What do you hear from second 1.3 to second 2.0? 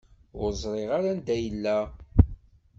yella.